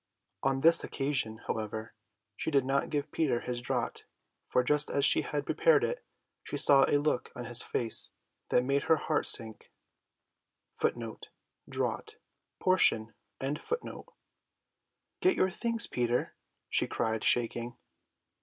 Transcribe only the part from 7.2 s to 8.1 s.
on his face